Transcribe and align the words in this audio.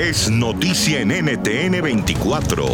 es 0.00 0.30
noticia 0.30 1.00
en 1.00 1.08
NTN 1.08 1.82
24. 1.82 2.64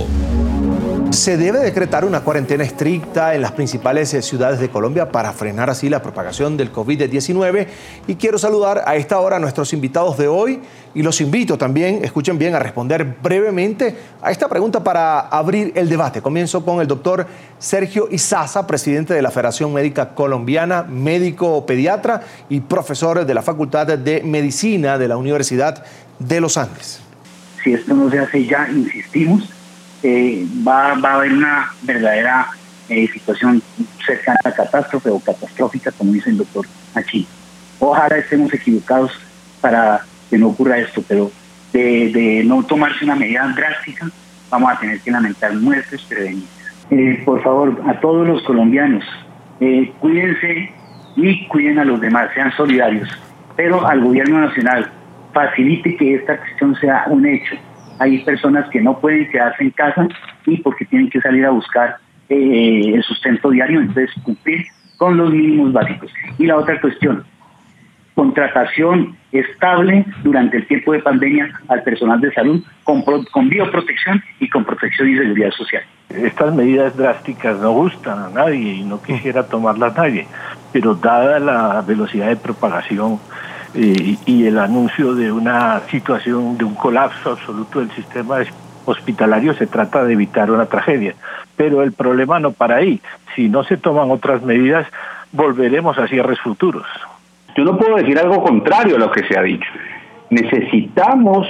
Se 1.10 1.36
debe 1.36 1.58
decretar 1.58 2.04
una 2.04 2.20
cuarentena 2.20 2.62
estricta 2.62 3.34
en 3.34 3.42
las 3.42 3.50
principales 3.50 4.14
eh, 4.14 4.22
ciudades 4.22 4.60
de 4.60 4.68
Colombia 4.68 5.10
para 5.10 5.32
frenar 5.32 5.68
así 5.68 5.88
la 5.88 6.00
propagación 6.00 6.56
del 6.56 6.72
COVID-19. 6.72 7.66
Y 8.06 8.14
quiero 8.14 8.38
saludar 8.38 8.84
a 8.86 8.94
esta 8.94 9.18
hora 9.18 9.36
a 9.36 9.38
nuestros 9.40 9.72
invitados 9.72 10.16
de 10.18 10.28
hoy 10.28 10.60
y 10.94 11.02
los 11.02 11.20
invito 11.20 11.58
también, 11.58 12.04
escuchen 12.04 12.38
bien, 12.38 12.54
a 12.54 12.60
responder 12.60 13.16
brevemente 13.20 13.96
a 14.22 14.30
esta 14.30 14.48
pregunta 14.48 14.84
para 14.84 15.18
abrir 15.18 15.72
el 15.74 15.88
debate. 15.88 16.22
Comienzo 16.22 16.64
con 16.64 16.80
el 16.80 16.86
doctor 16.86 17.26
Sergio 17.58 18.06
Izaza, 18.08 18.68
presidente 18.68 19.14
de 19.14 19.22
la 19.22 19.32
Federación 19.32 19.72
Médica 19.72 20.14
Colombiana, 20.14 20.84
médico 20.84 21.66
pediatra 21.66 22.20
y 22.48 22.60
profesor 22.60 23.26
de 23.26 23.34
la 23.34 23.42
Facultad 23.42 23.98
de 23.98 24.22
Medicina 24.22 24.96
de 24.96 25.08
la 25.08 25.16
Universidad 25.16 25.84
de 26.20 26.40
los 26.40 26.56
Andes. 26.56 27.05
Si 27.66 27.74
esto 27.74 27.94
no 27.94 28.08
se 28.08 28.20
hace 28.20 28.46
ya, 28.46 28.68
insistimos, 28.70 29.52
eh, 30.04 30.46
va, 30.64 30.94
va, 30.94 31.10
a 31.10 31.14
haber 31.16 31.32
una 31.32 31.72
verdadera 31.82 32.46
eh, 32.88 33.08
situación 33.08 33.60
cercana 34.06 34.38
a 34.44 34.52
catástrofe 34.52 35.10
o 35.10 35.18
catastrófica, 35.18 35.90
como 35.90 36.12
dice 36.12 36.30
el 36.30 36.36
doctor 36.36 36.64
Achí. 36.94 37.26
Ojalá 37.80 38.18
estemos 38.18 38.54
equivocados 38.54 39.10
para 39.60 40.04
que 40.30 40.38
no 40.38 40.50
ocurra 40.50 40.78
esto, 40.78 41.02
pero 41.08 41.32
de, 41.72 42.44
no 42.46 42.62
tomarse 42.62 43.04
una 43.04 43.16
medida 43.16 43.52
drástica, 43.56 44.08
vamos 44.48 44.70
a 44.70 44.78
tener 44.78 45.00
que 45.00 45.10
lamentar 45.10 45.52
muertes 45.56 46.02
prevenidas. 46.02 46.48
Eh, 46.92 47.20
por 47.24 47.42
favor, 47.42 47.82
a 47.88 47.98
todos 47.98 48.28
los 48.28 48.44
colombianos, 48.44 49.02
cuídense 49.98 50.72
y 51.16 51.48
cuiden 51.48 51.80
a 51.80 51.84
los 51.84 52.00
demás, 52.00 52.30
sean 52.32 52.52
solidarios, 52.56 53.08
pero 53.56 53.84
al 53.84 54.04
gobierno 54.04 54.38
nacional 54.38 54.88
facilite 55.36 55.96
que 55.96 56.14
esta 56.14 56.38
cuestión 56.38 56.74
sea 56.76 57.04
un 57.08 57.26
hecho 57.26 57.56
hay 57.98 58.18
personas 58.18 58.68
que 58.70 58.80
no 58.80 58.98
pueden 58.98 59.28
quedarse 59.30 59.64
en 59.64 59.70
casa 59.70 60.08
y 60.46 60.56
porque 60.58 60.84
tienen 60.84 61.10
que 61.10 61.20
salir 61.20 61.44
a 61.46 61.50
buscar 61.50 61.96
eh, 62.28 62.92
el 62.94 63.02
sustento 63.02 63.50
diario, 63.50 63.80
entonces 63.80 64.10
cumplir 64.22 64.66
con 64.98 65.16
los 65.16 65.30
mínimos 65.30 65.72
básicos. 65.72 66.10
Y 66.38 66.46
la 66.46 66.56
otra 66.56 66.80
cuestión, 66.80 67.24
contratación 68.14 69.16
estable 69.32 70.04
durante 70.22 70.58
el 70.58 70.66
tiempo 70.66 70.92
de 70.92 71.00
pandemia 71.00 71.50
al 71.68 71.82
personal 71.82 72.20
de 72.20 72.32
salud 72.32 72.62
con, 72.84 73.02
con 73.02 73.48
bioprotección 73.48 74.22
y 74.40 74.48
con 74.48 74.64
protección 74.64 75.10
y 75.10 75.16
seguridad 75.16 75.50
social. 75.50 75.82
Estas 76.08 76.54
medidas 76.54 76.96
drásticas 76.96 77.58
no 77.60 77.72
gustan 77.72 78.18
a 78.18 78.28
nadie 78.30 78.74
y 78.74 78.84
no 78.84 79.02
quisiera 79.02 79.46
tomarlas 79.46 79.96
nadie, 79.96 80.26
pero 80.72 80.94
dada 80.94 81.38
la 81.38 81.82
velocidad 81.82 82.28
de 82.28 82.36
propagación 82.36 83.18
y 83.76 84.46
el 84.46 84.58
anuncio 84.58 85.14
de 85.14 85.30
una 85.30 85.80
situación 85.90 86.56
de 86.56 86.64
un 86.64 86.74
colapso 86.74 87.32
absoluto 87.32 87.80
del 87.80 87.90
sistema 87.90 88.38
hospitalario, 88.86 89.54
se 89.54 89.66
trata 89.66 90.04
de 90.04 90.14
evitar 90.14 90.50
una 90.50 90.66
tragedia. 90.66 91.14
Pero 91.56 91.82
el 91.82 91.92
problema 91.92 92.40
no 92.40 92.52
para 92.52 92.76
ahí. 92.76 93.00
Si 93.34 93.48
no 93.48 93.64
se 93.64 93.76
toman 93.76 94.10
otras 94.10 94.42
medidas, 94.42 94.86
volveremos 95.32 95.98
a 95.98 96.08
cierres 96.08 96.40
futuros. 96.40 96.86
Yo 97.56 97.64
no 97.64 97.76
puedo 97.76 97.96
decir 97.96 98.18
algo 98.18 98.42
contrario 98.42 98.96
a 98.96 98.98
lo 98.98 99.10
que 99.10 99.24
se 99.26 99.38
ha 99.38 99.42
dicho. 99.42 99.68
Necesitamos 100.30 101.46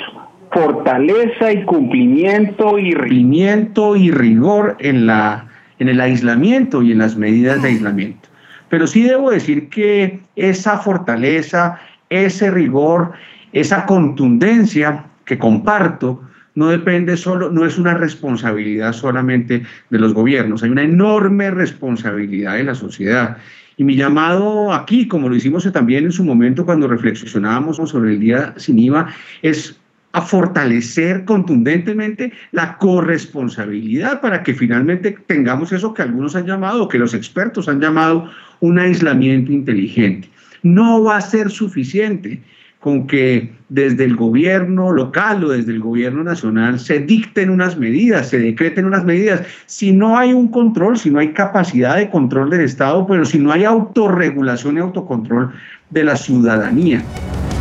fortaleza 0.50 1.52
y 1.52 1.64
cumplimiento 1.64 2.78
y 2.78 2.92
cumplimiento 2.92 3.96
y 3.96 4.10
rigor 4.10 4.76
en 4.78 5.06
la 5.06 5.46
en 5.78 5.88
el 5.90 6.00
aislamiento 6.00 6.82
y 6.82 6.92
en 6.92 6.98
las 6.98 7.16
medidas 7.16 7.60
de 7.60 7.68
aislamiento. 7.68 8.28
Pero 8.70 8.86
sí 8.86 9.02
debo 9.02 9.30
decir 9.30 9.68
que 9.68 10.20
esa 10.34 10.78
fortaleza 10.78 11.78
ese 12.10 12.50
rigor, 12.50 13.12
esa 13.52 13.86
contundencia 13.86 15.06
que 15.24 15.38
comparto, 15.38 16.22
no 16.54 16.68
depende 16.68 17.16
solo, 17.16 17.50
no 17.50 17.66
es 17.66 17.78
una 17.78 17.94
responsabilidad 17.94 18.92
solamente 18.92 19.62
de 19.90 19.98
los 19.98 20.14
gobiernos, 20.14 20.62
hay 20.62 20.70
una 20.70 20.82
enorme 20.82 21.50
responsabilidad 21.50 22.54
de 22.54 22.64
la 22.64 22.74
sociedad. 22.74 23.36
Y 23.76 23.84
mi 23.84 23.94
llamado 23.94 24.72
aquí, 24.72 25.06
como 25.06 25.28
lo 25.28 25.36
hicimos 25.36 25.70
también 25.70 26.04
en 26.04 26.12
su 26.12 26.24
momento 26.24 26.64
cuando 26.64 26.88
reflexionábamos 26.88 27.76
sobre 27.76 28.14
el 28.14 28.20
día 28.20 28.54
sin 28.56 28.78
IVA, 28.78 29.08
es 29.42 29.78
a 30.12 30.22
fortalecer 30.22 31.26
contundentemente 31.26 32.32
la 32.52 32.78
corresponsabilidad 32.78 34.22
para 34.22 34.42
que 34.42 34.54
finalmente 34.54 35.14
tengamos 35.26 35.72
eso 35.72 35.92
que 35.92 36.00
algunos 36.00 36.34
han 36.34 36.46
llamado, 36.46 36.88
que 36.88 36.98
los 36.98 37.12
expertos 37.12 37.68
han 37.68 37.82
llamado, 37.82 38.30
un 38.60 38.78
aislamiento 38.78 39.52
inteligente. 39.52 40.30
No 40.66 41.04
va 41.04 41.18
a 41.18 41.20
ser 41.20 41.50
suficiente 41.50 42.42
con 42.80 43.06
que 43.06 43.52
desde 43.68 44.04
el 44.04 44.16
gobierno 44.16 44.92
local 44.92 45.44
o 45.44 45.50
desde 45.50 45.72
el 45.72 45.80
gobierno 45.80 46.24
nacional 46.24 46.80
se 46.80 46.98
dicten 46.98 47.50
unas 47.50 47.78
medidas, 47.78 48.28
se 48.28 48.38
decreten 48.40 48.84
unas 48.84 49.04
medidas. 49.04 49.42
Si 49.66 49.92
no 49.92 50.18
hay 50.18 50.32
un 50.32 50.48
control, 50.48 50.98
si 50.98 51.10
no 51.10 51.20
hay 51.20 51.32
capacidad 51.32 51.96
de 51.96 52.10
control 52.10 52.50
del 52.50 52.62
Estado, 52.62 53.06
pero 53.06 53.24
si 53.24 53.38
no 53.38 53.52
hay 53.52 53.64
autorregulación 53.64 54.76
y 54.76 54.80
autocontrol 54.80 55.52
de 55.90 56.04
la 56.04 56.16
ciudadanía. 56.16 57.02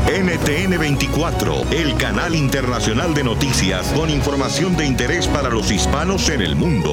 NTN 0.08 0.80
24, 0.80 1.54
el 1.72 1.96
canal 1.98 2.36
internacional 2.36 3.14
de 3.14 3.24
noticias 3.24 3.94
con 3.96 4.10
información 4.10 4.76
de 4.78 4.88
interés 4.88 5.28
para 5.28 5.50
los 5.50 5.72
hispanos 5.72 6.30
en 6.30 6.42
el 6.42 6.56
mundo. 6.56 6.92